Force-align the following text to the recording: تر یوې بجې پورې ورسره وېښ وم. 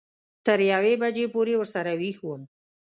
تر 0.45 0.59
یوې 0.71 0.93
بجې 1.01 1.25
پورې 1.33 1.53
ورسره 1.57 1.91
وېښ 2.01 2.17
وم. 2.23 2.41